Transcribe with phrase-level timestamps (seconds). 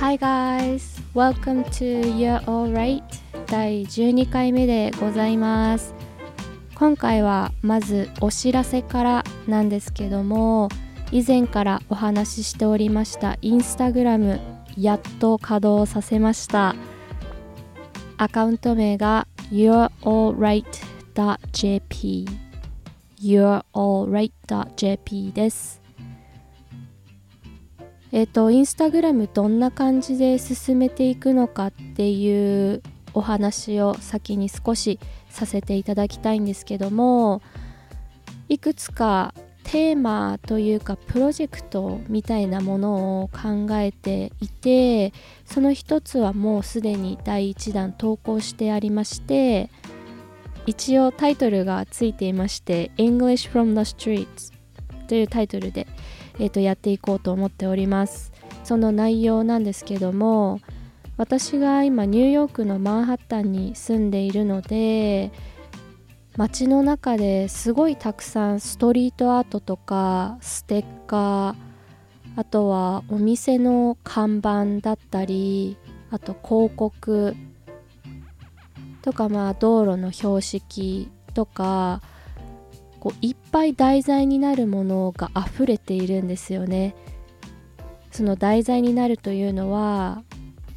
[0.00, 1.02] Hi guys!
[1.12, 3.02] Welcome to You're Alright
[3.48, 5.92] 第12回目でございます。
[6.76, 10.68] 今回はまずお知らせからなんですけども
[11.10, 14.38] 以前からお話ししておりましたインスタグラム
[14.76, 16.76] やっと稼働させました。
[18.18, 22.28] アカウント名が YourAlright.jp
[23.20, 25.87] YourAlright.jp です。
[28.12, 32.82] えっ、ー、とインスタグラムどんな感じで進めていくのかっていう
[33.14, 37.42] お話を先に少しさせていただきたいんですけども
[38.48, 45.12] いくつかテーマというかプロジェクトみたいなものを考えていて
[45.44, 49.68] その一つはもうすでに第1弾投稿してありまして
[50.64, 54.54] 一応タイトルがついていまして「English from the Streets」
[55.06, 55.86] というタイトルで
[56.38, 58.32] えー、とやっていこうと思っております。
[58.68, 60.60] その内容なんですけども
[61.16, 65.32] 私が今ニューヨークのマンハッタンに住んでいるので
[66.36, 71.54] 街の中ですごいたくさんストリートアートとかステッカー
[72.36, 75.78] あとはお店の看板だったり
[76.10, 77.34] あと広告
[79.00, 82.02] とかまあ道路の標識とか
[83.08, 86.94] こういっぱい題材になるものが溢れているんですよね。
[88.10, 90.22] その題材になるというのは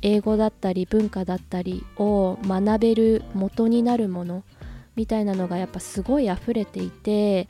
[0.01, 4.43] 英語だったり文化だったりを学べる元になるもの
[4.95, 7.49] みたいなのがやっぱすごい溢れていて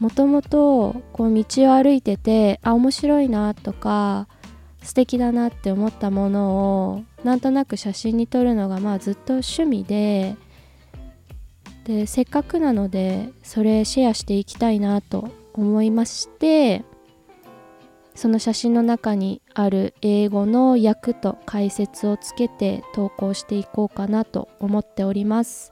[0.00, 4.26] もともとこう道を歩いててあ面白いなとか
[4.82, 10.36] 素敵だなって思ったものをなんとなく写真に撮るのがまあずっと趣味で
[11.88, 16.84] でせっかくなのでそれシェアしていきたいなと思いまして
[18.14, 25.70] その写真の中にある英語の訳と解説をつけて投稿していこうかなと思っております。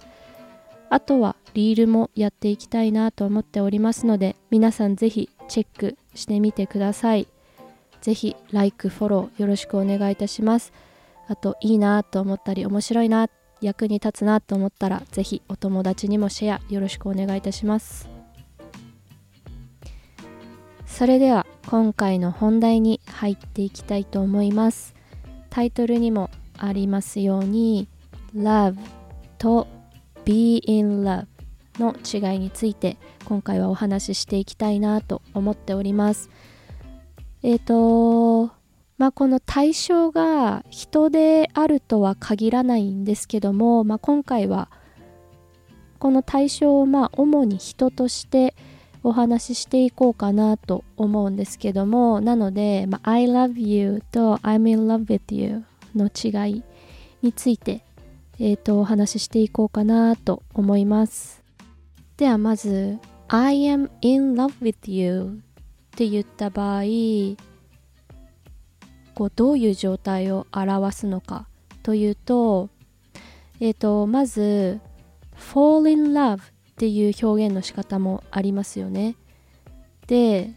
[0.88, 7.26] あとはリールもやっていきたいなと思っておりますので皆さんぜひチェックしてみてください。
[8.00, 10.72] ぜひ Like フォローよろしくお願いいたします。
[11.26, 13.28] あといいなと思ったり面白いな
[13.60, 18.08] 役に立つなと思ったら是非お友達にもシェアよろしくお願いいたします。
[20.86, 24.94] それでは今回の本題に入っていきたいと思います。
[25.50, 27.88] タイトルにもありますように
[28.34, 28.76] Love
[29.38, 29.66] と
[30.24, 31.26] Be in Love
[31.78, 36.30] の違いについて今回はお話ししていきたいなと思っております。
[37.42, 38.55] えっ、ー、と
[38.98, 44.70] まあ、この対象が人であるとは限らないんですけども、まあ、今回は
[45.98, 48.54] この対象をまあ主に人として
[49.02, 55.64] お話ししていこうかなと思うんですけどもなので、まあ、I love you と I'm in love with you
[55.94, 56.62] の違い
[57.22, 57.82] について、
[58.38, 61.42] えー、とお話ししていこうかなと思います。
[62.16, 65.42] ではまず I am in love with you
[65.92, 66.82] って言った場合
[69.16, 71.48] こうどういう状態を表すのか
[71.82, 72.68] というと,、
[73.60, 74.78] えーと、まず
[75.34, 76.40] fall in love っ
[76.76, 79.16] ていう表現の仕方もありますよね。
[80.06, 80.52] で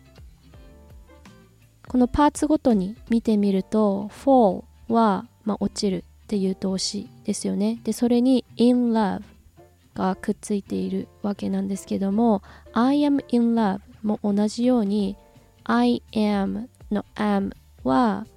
[1.88, 7.80] このパーツごとに見てみると fall は、まあ、落ちるっていう動詞ですよね。
[7.86, 9.22] でそれに in love
[9.96, 12.44] がくっついているわけなんですけども
[12.74, 15.16] I am in love も同じように
[15.64, 17.54] I am の am
[17.86, 18.28] は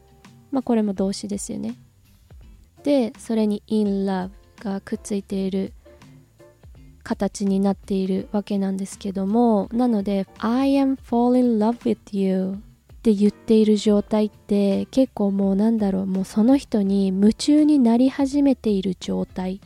[0.52, 1.74] まあこれも動詞ですよね。
[2.84, 4.30] でそれに in love
[4.60, 5.72] がくっついている
[7.02, 12.56] 形になっているわけなんですけどもなので I am fall in love with you っ
[13.02, 19.60] て言っている状態って結構もうなんだろうもうその人に夢中になり始めている状態。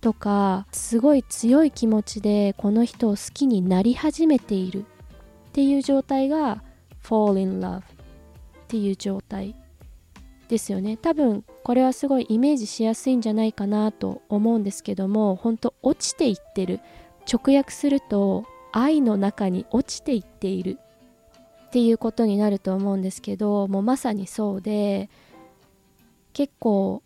[0.00, 4.84] とかすごい強い気持ちでこの人を好きになり始めている
[5.48, 6.62] っていう状態が
[7.02, 7.82] fall in love っ
[8.68, 9.56] ていう状態。
[10.48, 10.96] ですよね。
[10.96, 16.80] 多分これはすごいイメージしやすいんじゃないかなと思うんですけども本当落ちていってる。
[17.30, 20.78] 直訳すると愛の中に落ちていっている。
[21.66, 25.10] っていうことになると思うんですけどもうまさにそうで
[26.32, 27.02] 結構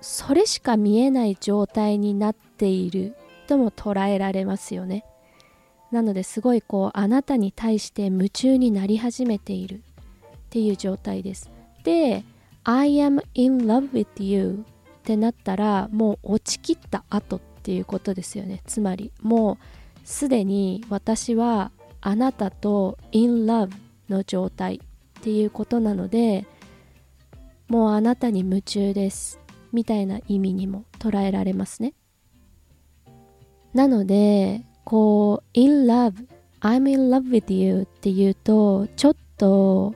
[0.00, 3.14] それしか見えない状態になっている。
[3.46, 5.04] とも捉えられますよね。
[5.92, 9.82] なのですごいこうあなたに対して夢中になり始めている。
[10.46, 11.50] っていう状態です。
[11.84, 12.24] で
[12.68, 14.64] I am in love with you
[14.98, 18.60] ってなったらもう落ちきった後っていうことですよね。
[18.66, 19.56] つまりもう
[20.02, 21.70] すでに私は
[22.00, 23.70] あなたと in love
[24.08, 24.80] の状態
[25.18, 26.44] っていうことなので
[27.68, 29.38] もうあなたに夢中です
[29.72, 31.94] みたいな意味にも捉えられますね。
[33.74, 36.26] なのでこう in love
[36.60, 39.94] I'm in love with you っていうとちょっと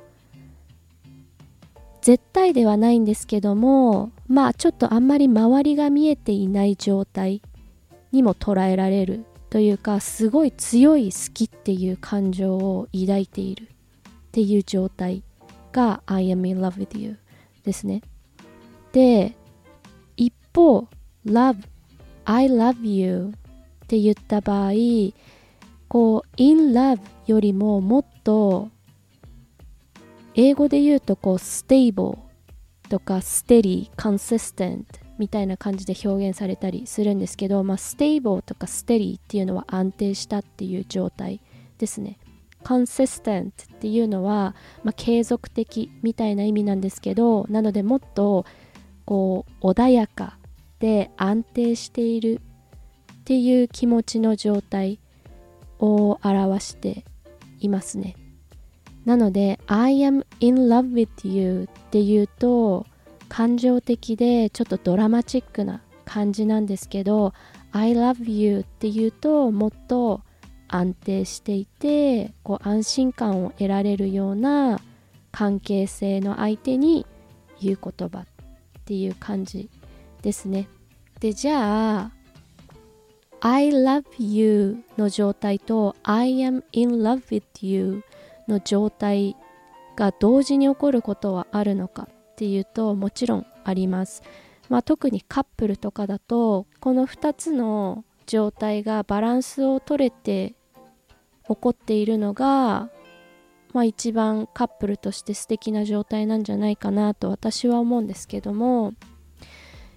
[2.03, 7.43] 絶対ではないんですけどもまあちょっとあんまり周りが見えていない状態
[8.13, 13.69] にも捉えられるというかすごい強い好きっていう感情を抱いているっ
[14.33, 15.23] ていう状態
[15.73, 17.19] が I am in love with you
[17.65, 18.03] ですね。
[18.93, 19.37] で
[20.17, 20.89] 一方
[21.27, 21.57] love
[22.25, 23.33] I love you
[23.85, 24.73] って言った場合
[25.89, 28.69] こう in love よりももっと
[30.43, 32.17] 英語で言うとこう stable
[32.89, 34.85] とか steady consistent
[35.19, 41.43] みたいな感じで表現されたりするんですけど、まあ、stable とか steady っていうのは安定したっていう状態
[41.77, 42.19] ですね。
[42.65, 48.45] consistent っていうのは、まあ、継続的みたいな意味なんですけどなのでもっと
[49.05, 50.39] こう穏やか
[50.79, 52.41] で安定している
[53.13, 55.01] っていう気持ちの状態
[55.79, 57.05] を表して
[57.59, 58.15] いますね。
[59.11, 62.87] なので I am in love with you っていうと
[63.29, 67.35] 感情的でちょっとドラマチックな感じなんですけど
[67.73, 70.21] I love you っていうともっと
[70.69, 74.81] 安定していてこう安心感を得られるような
[75.33, 77.05] 関係性の相手に
[77.61, 78.27] 言う言葉っ
[78.85, 79.69] ていう感じ
[80.23, 80.69] ですね。
[81.19, 82.11] でじゃあ
[83.41, 88.05] I love you の状態と I am in love with you
[88.51, 89.37] の状態
[89.97, 94.23] が同時に起こることはあるのかっていうともちろんあります、
[94.69, 100.55] まあ、特にカップルとかだとこの2つの状態がバランスを取れて
[101.49, 102.91] 起こっているのが、
[103.73, 108.95] まあ、一番カップルとして素敵な状態なんじゃないかなと私は思うんですけども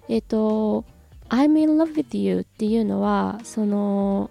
[0.08, 0.84] えっ、ー、と
[1.28, 4.30] I'm in love with you っていうのはその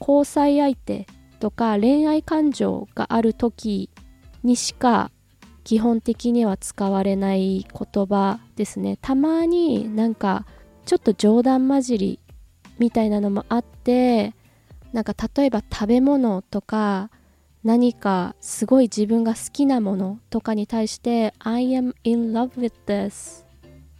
[0.00, 1.06] 交際相手
[1.44, 3.90] とか恋愛感情がある時
[4.42, 5.10] にしか
[5.62, 8.96] 基本的には使われない言葉ですね。
[9.02, 10.46] たまになんか
[10.86, 12.20] ちょっと冗談交じり
[12.78, 14.32] みたいなのもあって
[14.94, 17.10] なんか例えば食べ物とか
[17.62, 23.46] 何かすごい自分が好きなものとかに対して I am in love with this っ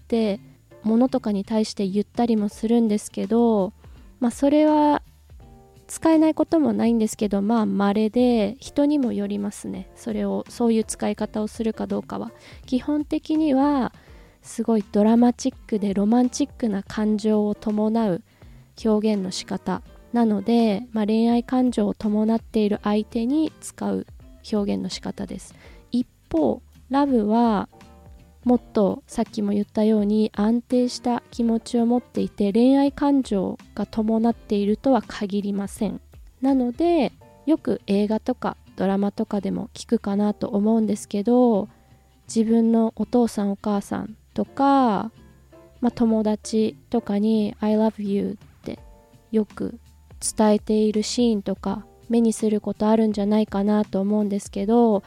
[0.08, 0.40] て
[0.82, 3.74] ものとかに対して言ったりもするんですけど、
[4.18, 5.02] まあ、それは
[5.86, 9.88] 使えないこともないんですけどまあ稀で人にもよりますね。
[9.96, 12.32] それをそういう使い方をするかどうかは。
[12.66, 13.92] 基本的には
[14.42, 18.22] すごいドラマチックでロマンチックな感情を伴う
[18.84, 19.82] 表現の仕方
[20.12, 24.06] なので、まあ、恋愛感情を伴っている相手に使う
[24.52, 25.54] 表現の仕方です。
[25.90, 27.68] 一方ラブは
[28.44, 36.00] もっとさっきも言ったように安定した気持ちを持っていて恋愛感情が伴っているとは限りません。
[36.42, 37.12] なので
[37.46, 41.68] よく映画とかドラマとかでも聞くかなと思うんですけど
[42.28, 45.10] 自分のお父さんお母さんとか、
[45.80, 48.78] まあ、友達とかに「I love you」って
[49.30, 49.78] よく
[50.36, 55.02] 伝えているシーンとか目にすることあるんじゃないかなと思うんですけど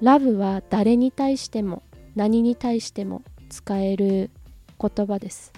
[0.00, 1.82] ラブは誰に対しても
[2.14, 4.30] 何に対しても使える
[4.80, 5.52] 言葉です。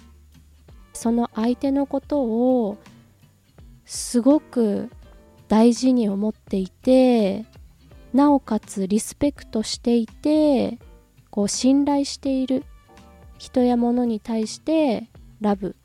[0.92, 2.78] その相手のことを
[3.84, 4.90] すごく
[5.48, 7.44] 大事に思っていて
[8.12, 10.78] なおかつリスペクトしていて
[11.30, 12.64] こう信頼している
[13.38, 15.08] 人や物に対して
[15.40, 15.76] ラブ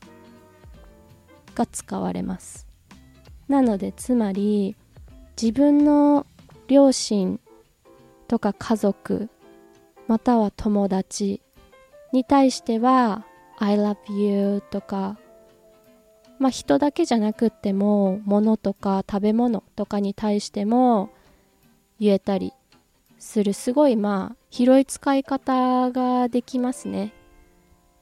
[1.55, 2.67] が使われます。
[3.47, 4.75] なのでつまり
[5.41, 6.25] 自分の
[6.67, 7.39] 両親
[8.27, 9.29] とか家族
[10.09, 11.39] または友達
[12.13, 13.27] に対しては
[13.59, 15.19] I love you とか
[16.39, 21.11] まあ人だけじゃなくっても物とか食べ物とかに対しても
[21.99, 22.53] 言えたり
[23.19, 23.53] する。
[23.53, 27.13] すごいまあ広い使い方ができますね。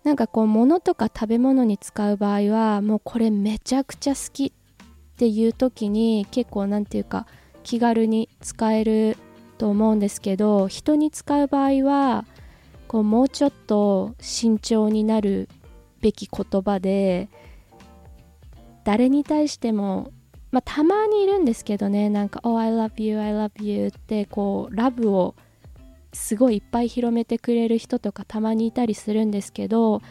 [0.05, 4.51] なんかこう物とか食べ物に使う場合はもうこれめちゃくちゃ好きっ
[5.17, 7.27] ていう時に結構なんていうか
[7.63, 9.17] 気軽に使える
[9.57, 12.25] と思うんですけど人に使う場合は
[12.87, 15.49] こうもうちょっと慎重になる
[16.01, 17.27] べき言葉で
[18.83, 20.11] 誰に対しても
[20.51, 25.35] まあたまにいるんですけどねなんか「Oh I love you I love you」ってこうラブを
[26.13, 30.01] すごいいっぱい広めてくれる人とかたまにいたりするんですけど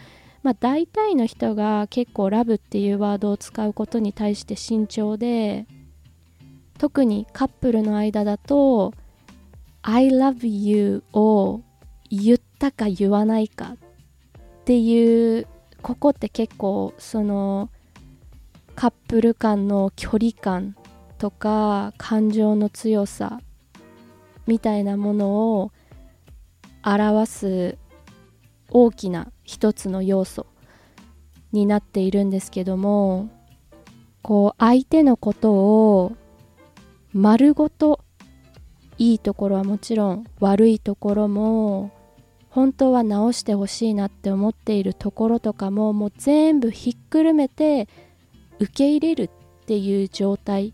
[0.43, 5.67] まあ大体の人が結構ラブっていうワードを使うことに対して慎重で
[6.79, 8.93] 特にカップルの間だと
[9.89, 11.61] I love you を
[12.11, 15.47] 言ったか言わないかっていう
[15.81, 17.71] ここって結構その
[18.75, 20.75] カップル間の距離感
[21.19, 23.41] とか感情の強さ
[24.49, 25.71] みたいなものを
[26.83, 27.79] 表す
[28.71, 30.47] 大きな一つの要素
[31.53, 33.31] になっているんですけども
[34.23, 36.17] こう相手のことを
[37.13, 38.01] 丸ごと
[38.99, 41.91] いいところはもちろん悪いところも
[42.51, 47.89] 本当は直してほしいなって思っているところとかももう全部ひっくるめて
[48.59, 49.31] 受け入れるっ
[49.67, 50.73] ていう状態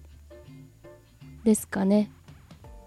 [1.42, 2.10] ですかね。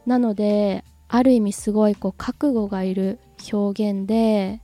[0.05, 3.19] なのである意味すごいこう覚悟がいる
[3.51, 4.61] 表現で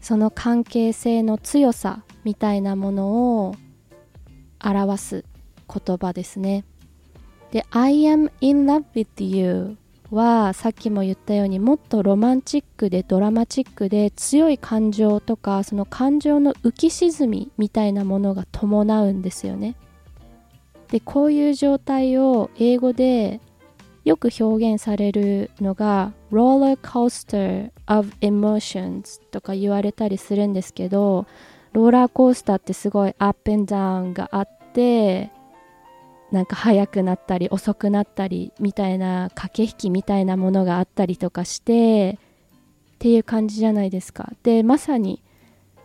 [0.00, 3.54] その関係性の強さみたいなものを
[4.62, 5.24] 表す
[5.68, 6.64] 言葉ですね。
[7.52, 9.76] で I am in love with you
[10.10, 19.76] はさっきも言ったようにもっとロマンチックでドラマチックで強い感情とかその感情の浮き沈みみたいなものが伴うんですよね。
[20.90, 23.40] でこういう状態を英語で
[24.04, 31.26] よく表現されるのが roller coaster of emotions とか言われたりするんですけど
[31.72, 35.30] ローラーコースターってすごいアップンダウンがあって
[36.32, 42.18] なんか速くなったり遅くなったりみたいな駆け引きみたいなものがあったりとかして
[42.94, 44.32] っていう感じじゃないですか。
[44.42, 45.22] でまさに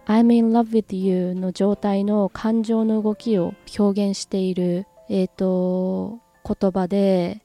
[0.06, 7.42] I'm in love with you の状態の感情の動きを表現しているえ、ー、と言葉で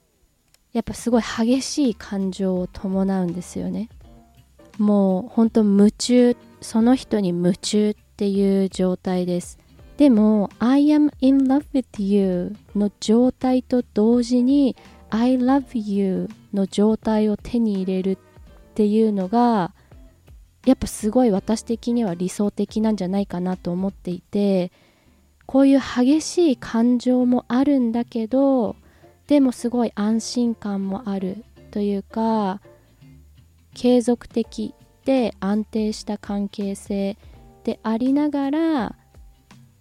[0.71, 3.89] やっぱすごい激しい感情を伴うんですよね。
[4.77, 9.59] もうほんと夢中その人に夢中っていう状態です。
[9.97, 14.75] でも I am in love with you の状態と同時に
[15.09, 18.17] I love you の状態を手に入れるっ
[18.73, 19.73] ていうのが
[20.65, 24.71] やっぱすごい私的には理想的なんじゃないかなと思っていて
[25.45, 28.75] こういう激しい感情もあるんだけど
[29.27, 32.61] でもすごい安心感もあるというか
[33.73, 34.73] 継続的
[35.05, 37.17] で安定した関係性
[37.63, 38.95] でありながら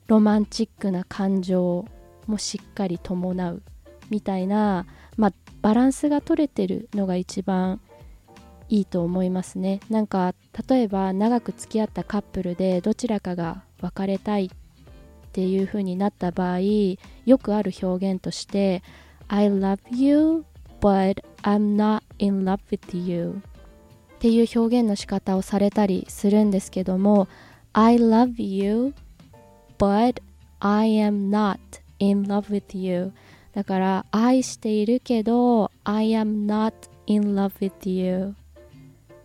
[0.06, 1.86] ロマンチックな感情
[2.26, 3.62] もしっかり伴う
[4.10, 5.32] みたいな、まあ、
[5.62, 7.80] バランスが取れてるのが一番
[8.68, 9.80] いいと思いますね。
[9.90, 10.34] なんか
[10.68, 14.50] 例えば長く付き合ったカップルでどちらかが別れたいっ
[15.32, 18.82] ていう風になった場合よくある表現として
[19.28, 20.44] I love you
[20.80, 23.42] but I'm not in love with you
[24.16, 27.28] っていう表現の仕方をされたりするんですけども
[27.72, 28.94] I love you
[29.82, 30.22] but
[30.60, 31.58] I am not
[31.98, 33.12] in love with you.
[33.52, 36.72] だから愛しているけど I am not
[37.06, 38.36] in love with you.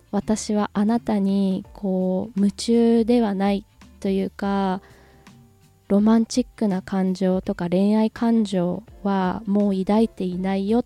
[0.10, 3.66] 私はあなたにこう夢中ではない
[4.00, 4.82] というか
[5.90, 10.86] ロマンチックな感情とか恋愛感情はもう抱いていないよっ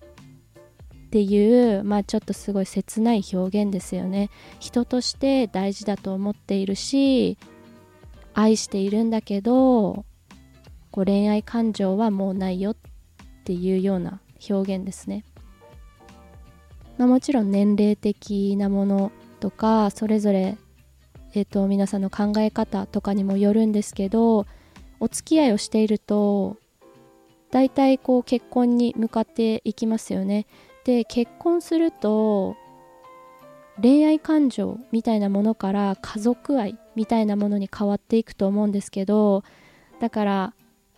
[1.12, 4.32] ていうまあちょっとすごい切ない表現ですよね。
[4.60, 7.38] 人として大事だと思っているし
[8.34, 10.06] 愛しているんだけど
[10.92, 12.76] こう恋愛感情はもうないよっ
[13.44, 14.20] ていうような
[14.50, 15.24] 表現ですね、
[16.98, 20.58] まあ、もちろん年齢的なものとかそれぞれ、
[21.34, 24.46] えーと皆さんの考え方とかにもよるんですけど
[25.00, 26.58] お付き合いをしていると
[27.52, 30.48] 大体こう結婚に向かっていきますよね。
[30.86, 32.56] で結婚すると
[33.82, 39.44] 恋愛感情みたいなものから家族愛みたいなものに変わっていくと思うんですけど
[40.00, 40.54] だから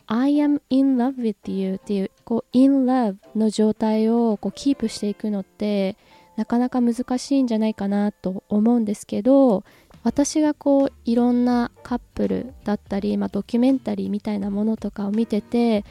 [0.08, 5.96] I am in love with you っていうこう in love の状態をこうキープしていくのって
[6.36, 9.64] なかなか難しいんじゃないかなと思うんですけど
[10.04, 15.86] 私がこういろんなカップルだったり、まあ、ドキュメンタリーみたいなものとかを見てて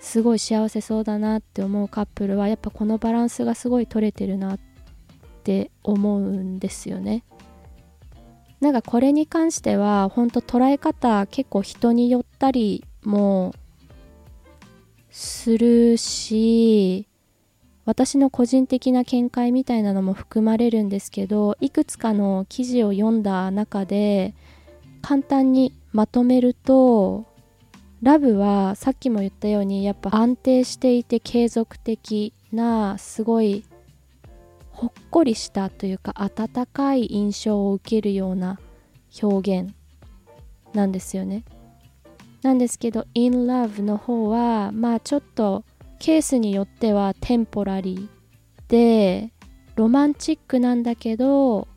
[0.00, 4.58] すごい幸せそうだなって思うカップルはやっぱこのバランスがすごい取れてるなっ
[5.44, 7.22] て思うんですよね。
[8.62, 13.52] なんかこれに関しては本当捉え方結構人によったりも
[15.10, 17.08] するし
[17.84, 24.32] 私の個人的な見解みたいなのも含まれるんですけどいくつかの記事を読んだ中で
[25.02, 27.24] 簡単にまとめると
[28.00, 33.64] ラブはさっきも言ったようにやっぱ安定していて継続的なすごい
[34.82, 38.58] ほっこりしたというか温かい印象を受けるような
[39.22, 39.72] 表現
[40.74, 41.44] なんですよね。
[42.42, 45.64] なんですけど in love の方はまあちょっと
[46.00, 48.08] ケースによってはテンポラリー
[48.66, 49.32] で
[49.76, 51.68] ロマンチックなんだけど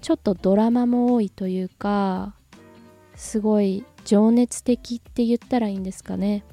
[0.00, 2.36] ちょっとドラマも多いというか
[3.16, 6.44] すごい情熱的って言ったらいいんですかね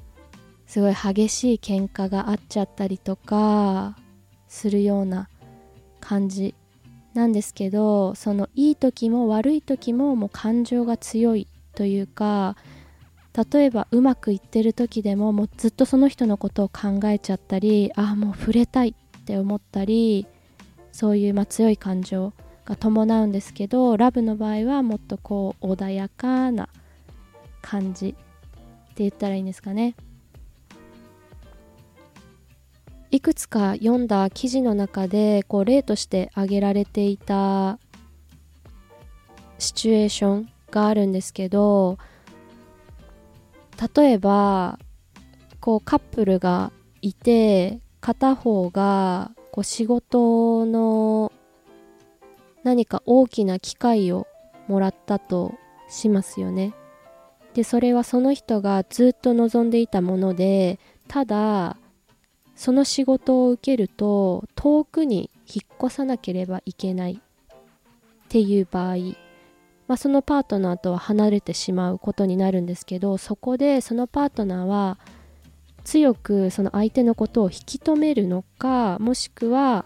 [0.66, 3.96] すごい激しい喧嘩があっちゃったりとか
[4.48, 5.28] するような
[6.02, 6.54] 感じ
[7.14, 12.56] なんですけどそのいい時も悪い時ももう感情が強いというか
[13.52, 20.26] 例えばうまくいってる時でももうずっとその人のことを考えちゃったりああもう触れたいって思ったり
[20.90, 22.34] そういうま強い感情
[22.66, 26.68] が伴うんですけどラブの場合はもっとこう穏やかな
[27.62, 28.12] 感じっ
[28.94, 29.94] て言ったらいいんですかね。
[33.12, 37.78] いくつか読んだ記事の中でこう例として挙げられていた
[39.58, 41.98] シチュエーションがあるんですけど
[43.94, 44.78] 例えば
[45.60, 51.30] こうカップルがいて片方がこう仕事の
[52.64, 54.26] 何か大きな機会を
[54.68, 55.52] もらったと
[55.90, 56.72] しますよね。
[57.52, 61.76] でそれはその人がずっと望んでいたものでただ
[62.62, 67.18] その仕事を受けると遠くに引っ越さなければいけないっ
[68.28, 68.96] ていう場合、
[69.88, 74.96] まあ、そのパートナーとは離れてしまうことになるんですけどそこでそのパートナーは
[75.82, 79.84] 強くその相手のことを引き止めるのかもしくは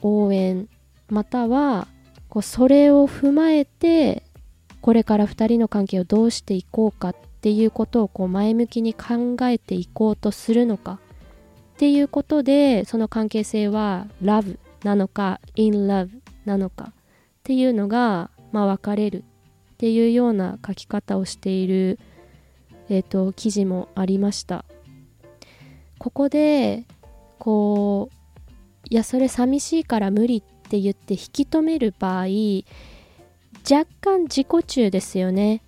[0.00, 0.68] 応援
[1.08, 1.88] または
[2.28, 4.22] こうそれを踏まえて
[4.82, 11.00] これから2人の関係をどうしていこうかっていうことをこう前向きに考えていこうとするのか。
[11.74, 16.08] っていうことでその関係性は love なのか in love
[16.44, 16.92] なのかっ
[17.42, 19.24] ていうのがまあ分かれる
[19.74, 21.98] っていうような書き方をしている、
[22.88, 24.64] えーと、記事もありました。
[25.98, 26.84] ここで
[27.38, 28.14] こう
[28.88, 32.26] いやそれ寂しいから無理って言って引き止める場合
[33.68, 35.62] 若干自己中ですよね。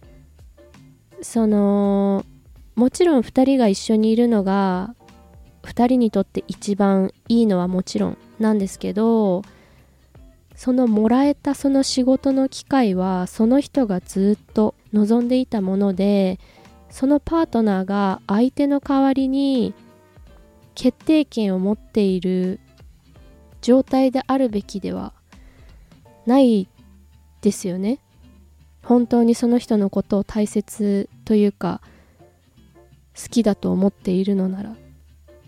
[1.23, 2.25] その
[2.75, 4.95] もちろん2人が一緒にいるのが
[5.67, 9.43] 2人にとって一番いいのはもちろんなんですけど
[10.55, 16.39] そのもらえたその仕事の機会はその人がずっと望んでいたもので
[16.89, 19.75] そのパートナーが相手の代わりに
[20.75, 22.61] 決定権を持っている
[23.61, 25.13] 状態であるべきでは
[26.27, 26.69] ない
[27.41, 27.99] ですよね。
[28.83, 31.81] 本当にその人のことを大切というか
[33.21, 34.77] 好きだと思っているのなら。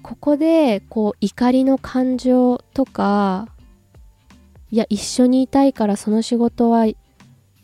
[0.02, 3.48] ここでこう怒りの感情とか
[4.70, 6.86] いや一緒にいたいからその仕事は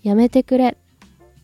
[0.03, 0.77] やめてくれっ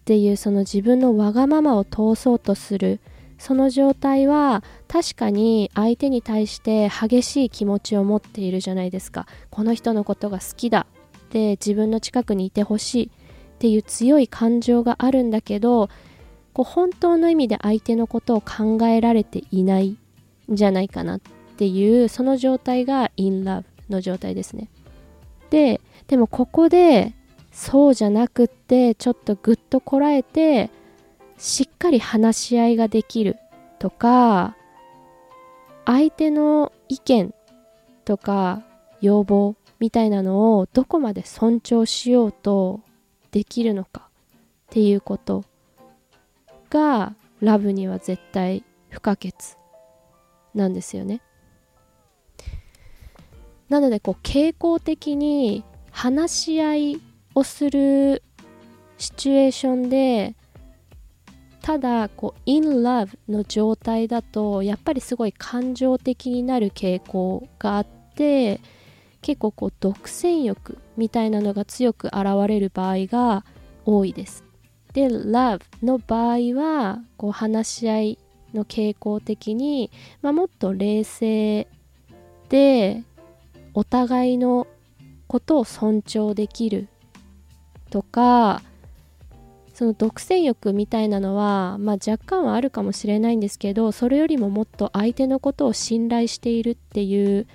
[0.05, 3.00] ていうその自分のわがままを通そうとする
[3.38, 9.26] その状態は確かに相手に対して激しい気持ちを持っているじゃないですか。
[9.48, 10.87] この人のことが好きだ
[11.26, 15.88] って自分の近くにいてほしいっていう強い感情があるんだけど
[16.53, 19.96] こう本当の意味で相手のことを考えられていない。
[20.50, 21.20] じゃないかなっ
[21.56, 24.68] ていうその状態が in love の状態ですね。
[25.50, 27.14] ででもここで
[27.52, 30.70] そうじゃなくってちょっとぐっとこらえて
[31.38, 33.36] しっかり話し合いができる
[33.78, 34.56] とか
[35.86, 37.34] 相手の意見
[38.04, 38.62] とか
[39.00, 42.80] 要望みたいなのをどこまで尊重しようと
[43.30, 44.12] できるのかっ
[44.70, 45.44] ていうこと
[46.68, 49.59] がラブには絶対不可欠。
[50.54, 51.20] なんですよね。
[53.68, 57.00] なのでこう傾向的に話し合い
[57.34, 58.22] をする
[58.98, 60.34] シチュエーションで
[61.62, 68.60] ただこう in love の状態だとやっぱりすごい感情的になる傾向があって
[69.22, 73.44] 結構こう独占欲みたいなのが強く現れる場合が
[73.84, 74.44] 多いです。
[74.94, 78.18] で love の場合はこう話し合い
[78.54, 79.90] の傾向的に、
[80.22, 81.68] まあ、もっと冷静
[82.48, 83.02] で
[83.74, 84.66] お互いの
[85.26, 86.88] ことを尊重できる
[87.90, 88.62] とか
[89.74, 97.46] その独占欲みたいなのは、まあ、若干はあるかもしれないんですけどそれよりももっと相手のことを信頼しているっていう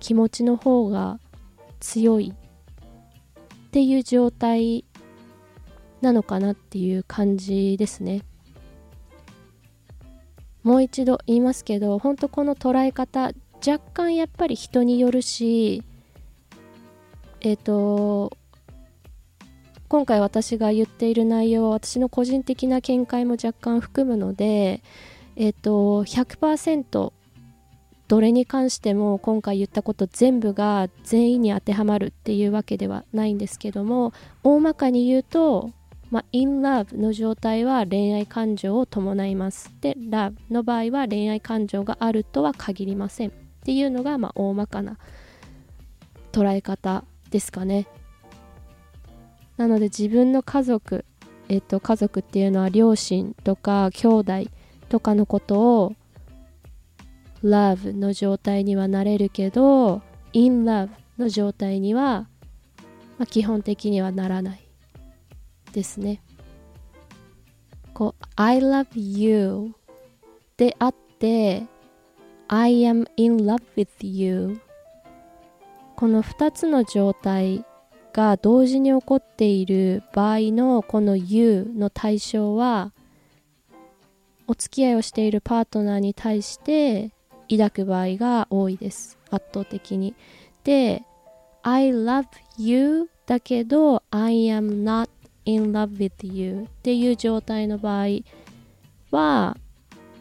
[0.00, 1.20] 気持ちの方が
[1.78, 4.84] 強いっていう状態
[6.00, 8.22] なのかなっていう感じですね。
[10.62, 13.32] もう一度言いますけど本当この捉え方
[13.66, 15.82] 若干やっぱり人によるし
[17.40, 18.36] えっ、ー、と
[19.88, 24.82] 今回私が言っている内容は私の個人的な見解も若干含むので
[25.36, 27.12] えっ、ー、と100%
[28.08, 35.70] どれに関しても今回言ったこと全部が全員に当てはまるっていうわけではないんですけども大まかに言うと、
[36.10, 39.72] まあ、in love の状態は恋愛感情を伴います。
[39.80, 43.28] で love の場合は恋愛感情があるとは限りません。
[43.28, 44.98] っていうのがまあ大まかな
[46.32, 47.86] 捉え方ですかね。
[49.56, 51.04] なので自分の家族
[51.48, 54.32] えっと家族っていうのは両親とか兄弟
[54.88, 55.94] とかのことを
[57.44, 62.26] love の状態にはなれるけど in love の状態には、
[63.18, 64.59] まあ、基本的にはならない。
[65.72, 66.22] ですね。
[67.94, 69.74] こう I love you
[70.56, 71.64] であって
[72.48, 74.60] I am in love with you
[75.96, 77.64] この2つの状態
[78.12, 82.92] が同時に起こっている場合のこの You の対象は
[84.46, 87.12] お付き合いをしているパートナーに対して
[87.50, 89.18] 抱く場合が多いです。
[89.30, 90.14] 圧倒的に。
[90.64, 91.02] で
[91.62, 92.26] I love
[92.58, 95.08] you だけど I am not
[95.44, 98.06] in love with you っていう状態の場合
[99.10, 99.56] は、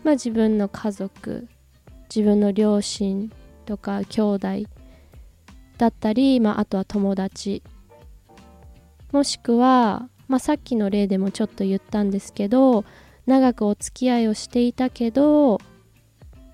[0.03, 1.47] まあ、自分の家族
[2.13, 3.31] 自分の両親
[3.65, 4.47] とか兄弟
[5.77, 7.63] だったり、まあ、あとは友達
[9.11, 12.85] もしくは、まあ、さっきの例でもちょっと言ったんですけど
[13.25, 15.59] 長くお付き合いをしていたけど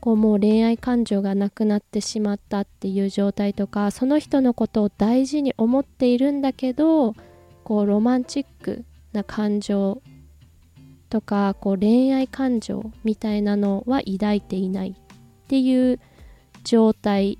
[0.01, 7.15] こうもう恋愛感情がなくなってしまったっていう状態とかその人のことを大事に思っているんだけど
[7.65, 10.01] こうロマンチックな感情
[11.10, 15.99] とかこう恋愛感情みたいなのは抱いていないっていう
[16.63, 17.39] 状態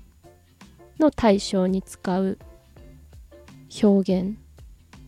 [0.98, 2.38] の対象に使う
[3.82, 4.36] 表現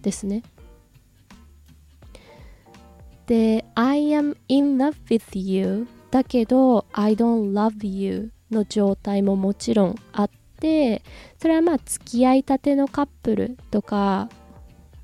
[0.02, 0.42] ですね。
[3.26, 11.02] で、I am in love with you だけど I don't love you の状態ももちろんあって
[11.38, 14.28] それはまあ付き合いたてのカップルとか、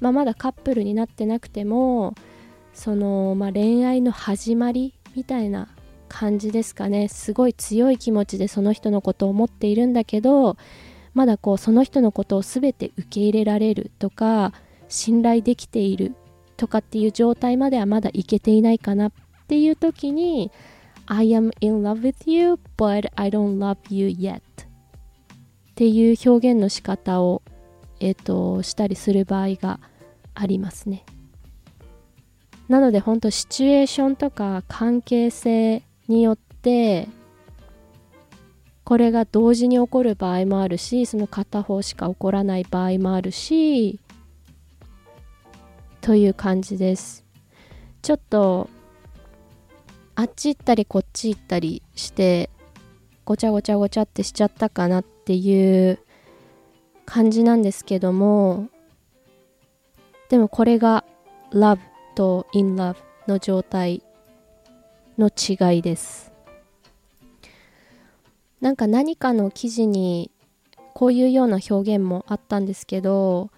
[0.01, 2.15] まあ、まだカップルになってなくても
[2.73, 5.69] その、まあ、恋愛の始まりみたいな
[6.09, 7.09] 感じですかね。
[7.09, 10.57] すごい強い気持ちでその人のことを思っているんだけど
[11.15, 14.53] まだこうその人のことを全て受け入れられるとか
[14.89, 16.15] 信頼できている
[16.57, 19.13] とかっていう状態まではまだいけていないかなっ
[19.49, 20.51] ていう時に
[21.07, 24.41] I am in love with you but I don't love you yet っ
[25.75, 27.43] ていう表現の仕方を
[28.01, 29.81] えっ、ー、としたりする場合が
[30.35, 31.05] ありますね。
[32.69, 37.09] なので本当シチュエーションとか関係性によって
[38.85, 44.01] これが同時に起こる場合もあるしその片方しか起こらない場合もあるし
[46.01, 47.25] という感じです。
[48.03, 48.69] ちょっと
[50.15, 52.51] あっち行ったりこっち行ったりして
[53.25, 55.99] ごちゃごちゃごちゃってしちゃったかなっていう
[57.05, 58.69] 感じなんですけども
[60.29, 61.05] でもこれが
[61.51, 61.79] love
[62.15, 62.97] と in love
[63.29, 64.03] の状態
[65.17, 66.33] の違いです。
[68.61, 70.31] なんか何かの記事に
[70.95, 73.51] こういうような表現もあったんですけど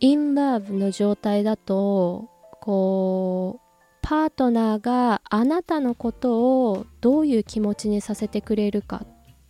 [0.00, 3.66] in love の状態だとこう
[4.00, 9.04] パートナーがあなたのことをどういう気持ちにさせてくれるか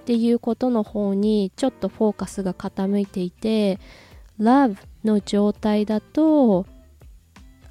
[0.07, 3.81] っていうことの方にちょっとフォーカスが傾いていて
[4.39, 6.65] Love の状態だと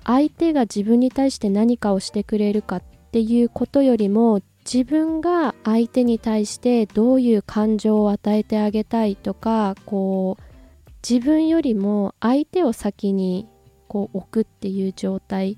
[0.03, 13.47] 相手が自分に対して何かをしてくれるかっていうことよりも自分が相手に対してどういう感情を与えてあげたいとかこう自分よりも相手を先に
[13.87, 15.57] こう置くっていう状態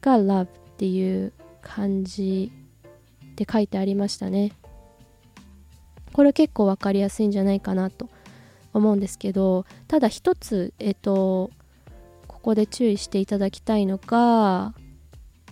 [0.00, 2.52] が love っていう感じ
[3.34, 4.52] で書いてありましたね。
[6.12, 8.08] これ結構分かりやすいんじゃないかなと
[8.72, 11.50] 思うんですけどただ一つえっと
[12.26, 14.74] ここで注意していただきたいのが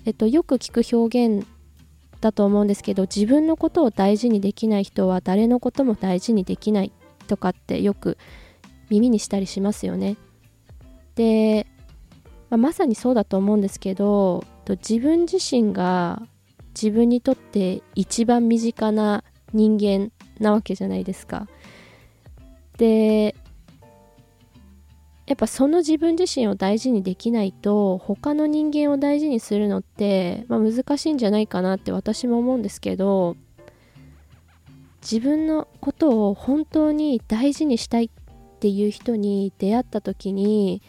[0.04, 1.46] えっとよく聞く表現
[2.20, 6.92] だと思うんですけど自分のことを大事にできない人は誰のことも大事にできない
[7.26, 8.18] とかってよく
[8.90, 10.16] 耳にしたりしますよね。
[11.14, 11.66] で
[12.50, 16.22] まあ、まさにそうだと思うんですけど自分自身が
[16.74, 21.46] 自分にとって一番身近な人間なわけじゃないですか。
[22.78, 23.34] で
[25.26, 33.36] やっぱその自分自身を大事にできないと他の人間を大事にするのって、まあ、難しいんじゃないかなって私も思うんですけど
[35.02, 38.10] 自分のことを本当に大事にしたいっ
[38.58, 40.82] ていう人に出会った時に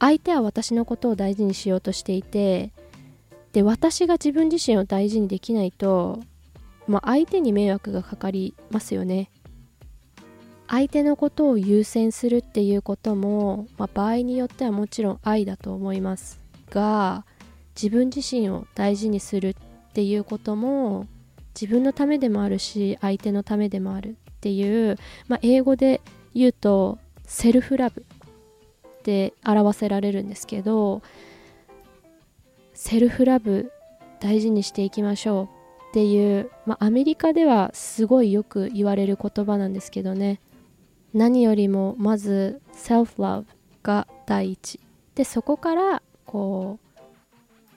[0.00, 2.72] 相手は私のことを大事にしようとしていて
[3.52, 6.20] で私が自分自身を大事にできないと
[6.86, 9.30] まあ、相手に迷惑がかかりますよね。
[10.68, 17.24] 相手のことを優先するっていうことも、まあ、場合によってはもちろん愛だと思いますが
[17.80, 19.54] 自分自身を大事にするっ
[19.92, 21.06] ていうことも
[21.54, 26.00] 自分のためでもあるし相手のためでもあるっていう、まあ、英語で
[26.34, 31.00] 言うとセルフラブって表せられるんですけど
[32.74, 33.72] セルフラブ
[34.20, 35.55] 大事にしていきましょう。
[35.96, 40.42] っていう、まあ、アメリカではすごいよく言われる言葉なんですけどね。
[41.14, 43.46] 何よりもまず self-love
[43.82, 44.78] が第一
[45.14, 47.00] でそこからこう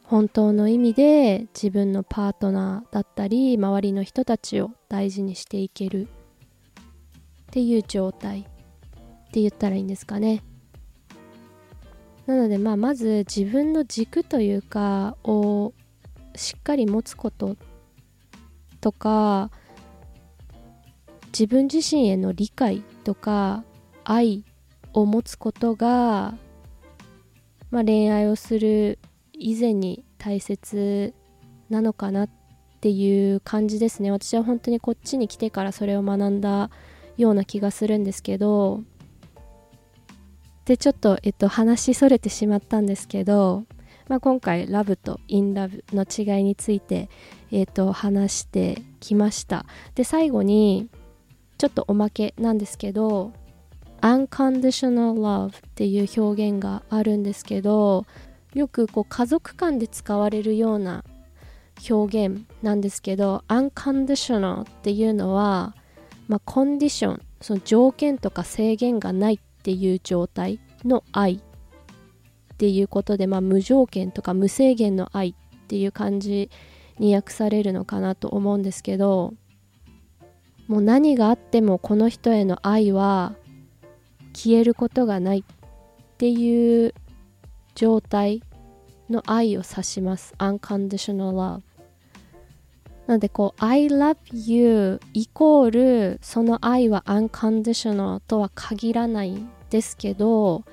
[0.04, 6.10] 本当の意味で自分のパートナーだったり周りの人たちを大事にしていけるっ
[7.52, 8.44] ていう状態っ
[9.32, 10.44] て言ったらいいんですかね。
[12.26, 15.72] なのでまあまず自分の軸というかを
[16.36, 17.56] しっかり持つこと
[18.82, 19.52] とか
[21.28, 23.64] 自分自身への理解とか
[24.04, 24.44] 愛
[24.94, 26.36] を持つことが、
[27.72, 29.00] まあ、恋愛をする
[29.34, 31.14] 以前に大切
[31.70, 32.30] なのかなっ
[32.82, 34.12] ていう感じですね。
[34.12, 36.70] 私は本当にこっちに来てからそれを学んだ
[37.18, 38.84] ような気がするんですけど
[40.70, 43.66] でちょっと、えっと、話しそれてしまったんですけど、
[44.08, 47.10] まあ、今回ラブとインラブの違いについて、
[47.52, 49.66] えっと、話してきました。
[49.96, 50.90] で最後に
[51.58, 53.34] ちょっとおまけなんですけど
[54.02, 58.06] unconditional love っていう表現があるんですけど
[58.54, 61.04] よくこう家族間で使われるような
[61.90, 65.76] 表現なんですけど unconditional っていうのは、
[66.28, 71.36] まあ、コンディションその条件とか制限がないっていう状態の愛
[72.54, 76.50] っていうことで、まあ、無条件とか無制限の愛っていう感じ
[77.00, 79.34] に訳されるのかなと思うんですけど
[80.68, 83.34] もう何があってもこの人への愛は
[84.34, 85.44] 消えることがないっ
[86.18, 86.94] ていう
[87.74, 88.44] 状態
[89.10, 90.36] の愛を指します。
[90.38, 91.62] unconditional love
[93.08, 100.64] なのでこう I love you イコールその愛は unconditional とは限らないんですけど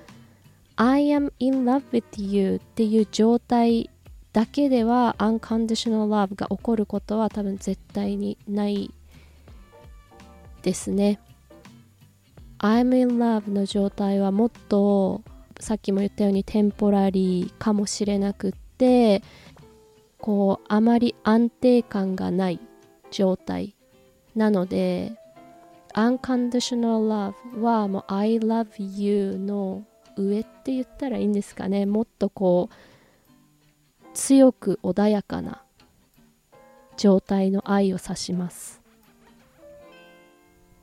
[0.76, 3.88] I am in love with you っていう状態
[4.36, 8.90] だけでは unconditional love が起こることは多分絶対にない
[10.60, 11.18] ですね。
[12.58, 15.22] I'm in love の状態はもっと
[15.58, 19.22] さっきも言ったようにテンポラリーかもしれなくって
[20.18, 22.60] こうあまり安定感がない
[23.10, 23.74] 状態
[24.34, 25.14] なので
[25.94, 29.82] Unconditional Love はもう I love you の
[30.18, 31.86] 上って言ったらいいんですかね。
[31.86, 32.95] もっとこう
[34.16, 35.62] 強く穏やかな
[36.96, 38.80] 状態の愛を指します。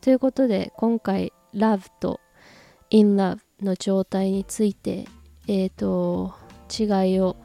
[0.01, 2.19] ということで今回 Love と
[2.91, 5.07] In Love の状態について
[5.47, 6.35] えっ、ー、と
[6.69, 7.35] 違いを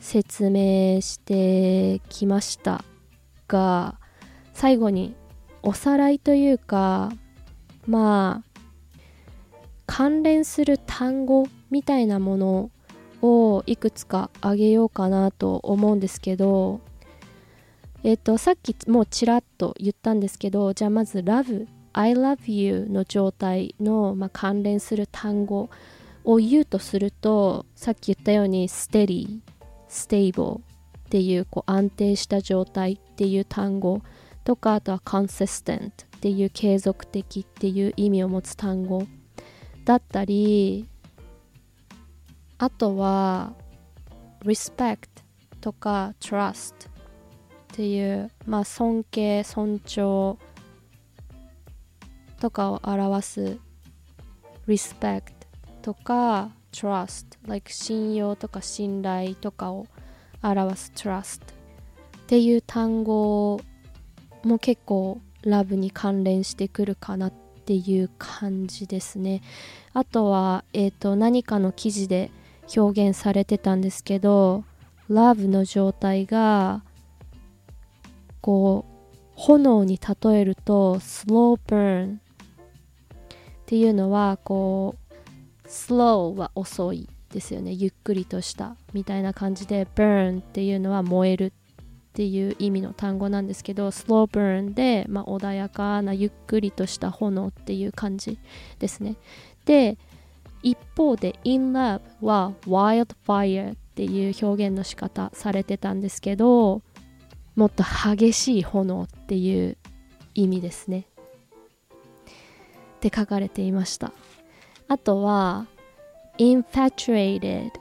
[0.00, 2.84] 説明してきました
[3.48, 3.96] が
[4.54, 5.16] 最後に
[5.62, 7.10] おさらいというか
[7.84, 8.60] まあ
[9.86, 12.70] 関連する単語みたいなもの
[13.22, 16.80] をいくつかあげようかなと思うんですけど
[18.04, 25.70] えっ、とさっきもうちらっと言ったんですけどじゃあまず love I love you の状態の、まあ、関連する単語
[26.24, 29.40] を言うとするとさっき言ったように steady
[29.88, 30.60] stable っ
[31.08, 34.02] ていうこう安定した状態っていう単語
[34.44, 39.06] とかあとは consistent っていう継続的っていう意味を持つ単語
[39.84, 40.86] だったり
[42.58, 43.52] あとは
[44.44, 45.08] respect
[45.60, 46.76] とか trust っ
[47.68, 50.38] ていうまあ尊敬尊重
[52.40, 53.58] とかを表す
[54.66, 55.32] respect
[55.82, 59.86] とか trust like 信用とか信頼とかを
[60.42, 61.44] 表す trust っ
[62.26, 63.60] ていう単語
[64.42, 67.32] も結構ラブに関連してくるかなっ
[67.64, 69.42] ていう感じですね。
[69.92, 72.30] あとは、えーと、何かの記事で
[72.74, 74.64] 表現されてたんですけど
[75.10, 76.82] love の状態が
[78.40, 78.96] こう
[79.34, 82.18] 炎に例えると slow burn っ
[83.66, 84.96] ていうのはこ
[85.64, 87.72] う slow は遅いですよね。
[87.72, 91.52] ゆっくりとしたみたいな感じで burn っていうのは燃えるっ
[92.14, 98.38] ていう意味の単語なんですけど slow burn で、まあ、穏やかなゆっくりとした炎っていう感じ
[98.78, 99.16] ですね。
[99.66, 99.98] で
[100.66, 106.82] 一方で in love は wildfire っていう表現の仕方されてたんですけど
[107.54, 109.76] もっと激しい炎っていう
[110.34, 111.06] 意味ですね。
[112.96, 114.12] って書かれていました。
[114.88, 115.66] あとは
[116.36, 117.72] infatuated っ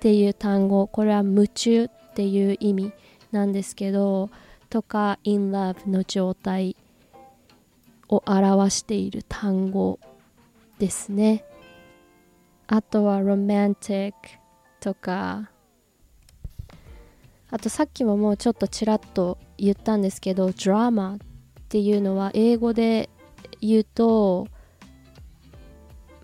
[0.00, 2.92] ていう単語これは夢中っていう意味
[3.30, 4.28] なんですけど
[4.70, 6.74] とか in love の状態
[8.08, 10.00] を表している単語
[10.78, 11.44] ですね。
[12.66, 14.12] あとは romantic
[14.80, 15.50] とか。
[17.50, 21.18] あとさっきももうちょっとちらっと言ったんですけどドラマっ
[21.70, 23.08] ていうのは英語で
[23.62, 24.48] 言うと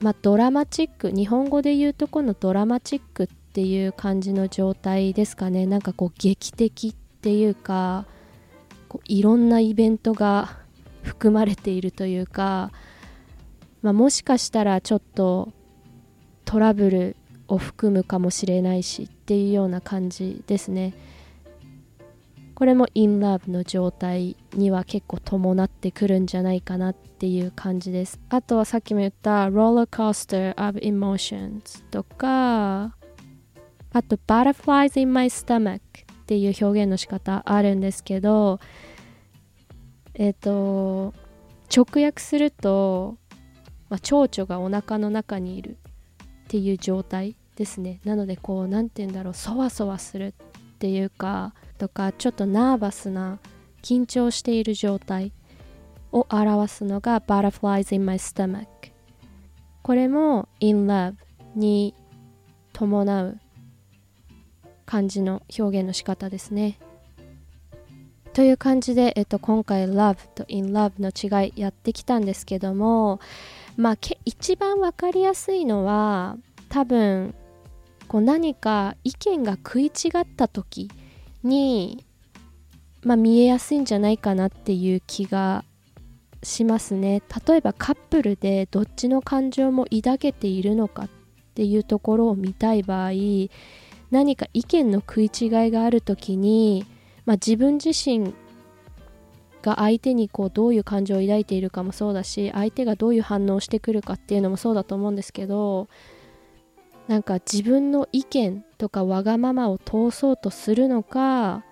[0.00, 5.64] まあドラマチック日本語で言うとこのドラマチックっていう感じの状態ですかね。
[5.64, 8.04] なんかこう劇的っていうか
[8.88, 10.58] こういろんなイベントが
[11.02, 12.70] 含まれているというか、
[13.84, 15.52] まあ、もしかしたらちょっと
[16.46, 17.16] トラブル
[17.48, 20.94] を含むかもしれないしっていうような感じですね。
[22.54, 28.18] これも in love の状態には結構伴ってくるんじゃないかなっていう感じです。
[28.30, 32.96] あとはさっきも言った roller coaster of emotions とか
[33.92, 35.80] あと butterflies in my stomach っ
[36.24, 38.60] ていう表現の仕方あるんですけど
[40.14, 41.12] えっ、ー、と
[41.74, 43.16] 直訳すると、
[43.94, 45.76] まあ、蝶々がお腹の中にいる
[46.24, 48.00] っていう状態ですね。
[48.04, 53.38] なのでこう何て言うんだろうそわそわするっていうかとかちょっとナーバスな
[53.82, 55.30] 緊張している状態
[56.10, 58.66] を表すのが Butterflies in my stomach
[59.84, 61.14] これも in love
[61.54, 61.94] に
[62.72, 63.38] 伴う
[64.86, 66.80] 感じの表現の仕方ですね。
[68.32, 73.20] という感じで、えっと、今回 love と in love の違いやってきたんですけども
[73.76, 76.36] まあけ一番分かりやすいのは
[76.68, 77.34] 多分
[78.08, 80.90] こう何か意見が食い違った時
[81.42, 82.04] に、
[83.02, 85.64] まあ、見えやすいんじゃないかなっていう気が
[86.42, 87.22] しますね。
[87.46, 91.08] 例えばカップルでどっちの感情も抱けているのかっ
[91.54, 93.10] ていうところを見たい場合
[94.10, 96.86] 何か意見の食い違いがある時に、
[97.26, 98.34] まあ、自分自身
[99.64, 105.88] が相手にこうどういう感情を抱いているかもそうだし相手がどういう反応をしてくるかっていうのもそうだと思うんですけど
[107.08, 111.64] なんか自分の意見とかわがままを通そうとするのか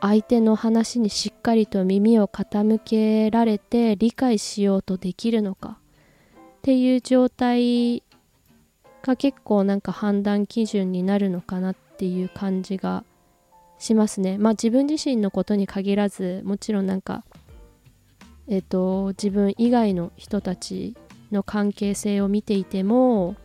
[0.00, 5.78] 相手の話にしっかりと耳を傾けられて理解しようとできるのか
[6.58, 8.02] っていう状態
[9.02, 13.04] が結構なんか判断基準になるのかなっていう感じが
[13.80, 14.38] しますね。
[14.38, 17.24] まあ自分自身のことに限らずもちろんなんか
[18.46, 20.94] えっ、と自分以外の人たち
[21.32, 23.36] の関係性を見ていても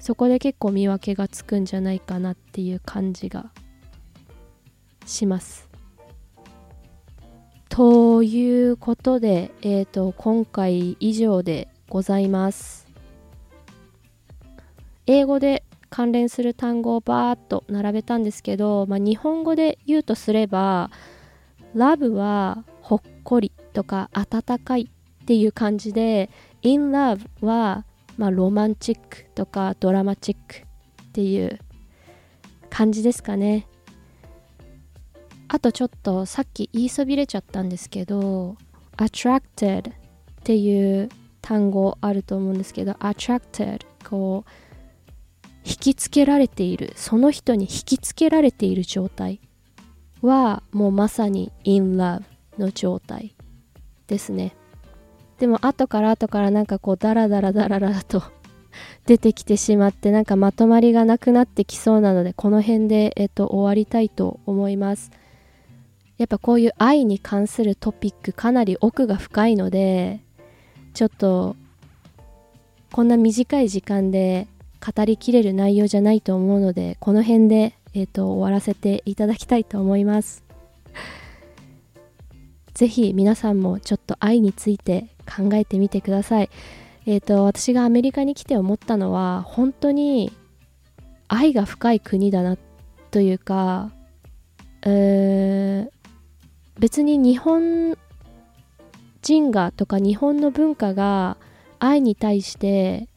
[0.00, 3.50] そこで結構見分けがつくんじゃないかなっていう感じが
[5.06, 5.68] します。
[7.68, 12.86] ということで、えーと、今回以上でございます。
[15.06, 15.64] 英語で
[15.94, 20.90] 関連する単語をバーッと並べたんですけど、まあ、日本語で言うとすれば
[21.76, 24.90] Love はほっこりとか温かい
[25.22, 26.30] っていう感じで
[26.62, 27.84] In Love は
[28.16, 31.60] ま、ロマンチックとかドラマチックっていう
[32.70, 33.68] 感じですかね。
[35.46, 38.56] あとちょっとさっき言いそびれちゃったんですけど
[38.96, 39.94] attracted っ
[40.42, 41.08] ていう
[41.40, 44.63] 単語あると思うんですけど attracted こう
[45.64, 46.92] 引きつけられている。
[46.96, 49.40] その人に引きつけられている状態。
[50.24, 52.22] はもうまさに in love
[52.58, 53.34] の状態
[54.06, 54.54] ですね。
[55.38, 58.22] でも後から後からなんかこうダラダラダラダラと
[59.04, 65.10] 出てきてしまってなんかまとまりがなくなってきそうなのでこの辺で、えっと、終わりたいと思います。
[66.16, 70.20] やっぱこういう愛に関するトピックかなり奥が深いので
[70.94, 71.56] ちょっと
[72.92, 74.46] こんな短い時間で
[74.84, 80.44] 語りきれる内容じゃないと思うのでこの辺で、えっと、終わらせていただきたいと思います
[82.74, 86.50] ぜひ皆さんもちょっと愛について考えてみてください。
[87.06, 90.32] えっ、ー、と、私がアメリカに来て思ったのは、本当に
[91.28, 92.56] 愛が深い国だな
[93.10, 93.92] というか、
[94.82, 97.96] えー、別に日本
[99.22, 101.36] 人がとか日本の文化が
[101.78, 103.08] 愛に対して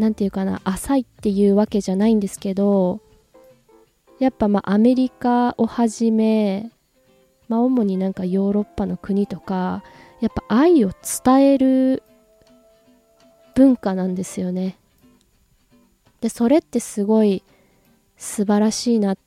[0.00, 3.00] 何て言うかな浅いっていうわけじゃないんですけど
[4.18, 6.70] やっぱまあアメリカをはじめ
[7.48, 9.84] まあ主になんかヨーロッパの国とか
[10.20, 10.92] やっぱ愛を
[11.24, 12.02] 伝える
[13.54, 14.78] 文化なんですよね。
[16.22, 17.42] でそれってすごい
[18.16, 19.18] 素晴らしいなっ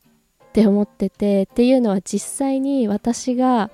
[0.53, 3.69] て思っててっていうのは実際に私が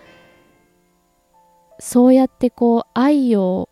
[1.80, 3.68] そうやってこう愛を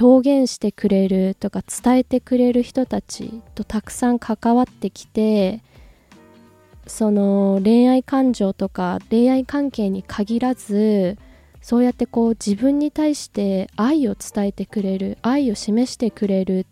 [0.00, 5.60] 表現してくれるとか伝えてくれる人たちとたくさん関わってきて
[6.86, 11.18] その恋愛感情とか恋愛関係に限らず
[11.60, 16.66] そうやってこう自分に対して愛を伝えてくれる愛を示してくれるっ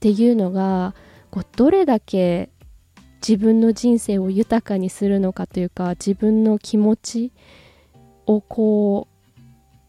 [0.00, 0.94] ていうのが
[1.30, 2.50] こうどれだけ
[3.26, 7.32] 自分の人生を豊かにするのかというか自分の気持ち
[8.26, 9.14] をこう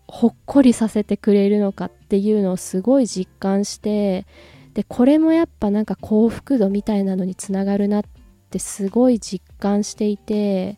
[0.07, 4.25] ほっこりさせてくれるのかっていうのをすごい実感して
[4.73, 8.03] でこれもやっぱなんか幸福度みたいなのにつながるなっ
[8.49, 10.77] てすごい実感していて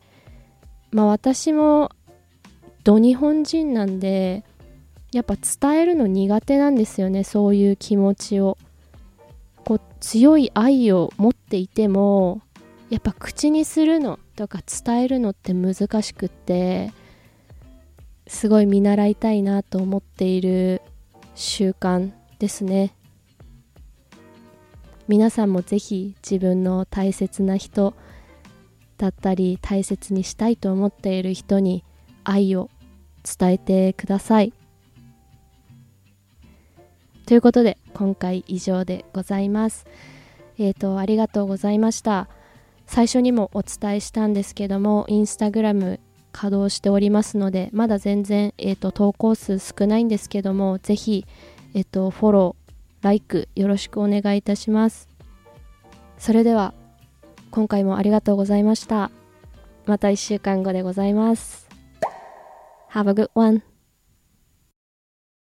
[0.90, 1.92] まあ私も
[2.84, 4.44] ど日本人なんで
[5.14, 8.58] やっぱ伝えるの苦手なんですよねそういう気持ちを。
[9.64, 12.42] こう強い愛を持っていても
[12.90, 16.94] やっぱ口にするのとか伝えるのって難しくって
[18.28, 20.82] すごい見習いたいなと思っている
[21.40, 22.96] 習慣ですね。
[25.08, 27.94] 皆さんもぜひ自分の大切な人
[28.98, 31.84] だったり大切にしたいと思っている人に
[32.24, 32.72] 愛を
[33.24, 34.52] 伝えてください。
[37.28, 39.86] ということで今回以上でございます。
[40.58, 42.30] えっ、ー、とありがとうございました。
[42.88, 46.00] 最初にもお伝えしたんですけどもインスタグラム
[46.38, 51.26] 稼働しておりますのでまだ全然、えーと、投稿数少ないんですけどもぜひ、
[51.74, 55.10] えーと、フォロー、ライクよろしくお願いいたします。
[56.20, 56.76] それでは
[57.50, 59.10] 今回もありがとうございました。
[59.88, 61.68] また1週間後でございます。
[62.92, 63.77] Have a good one